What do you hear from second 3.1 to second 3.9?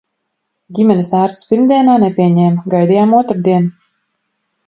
otrdienu.